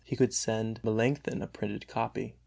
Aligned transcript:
he 0.03 0.15
could 0.15 0.33
send 0.33 0.83
Melanchthon 0.83 1.43
a 1.43 1.47
printed 1.47 1.87
copy. 1.87 2.33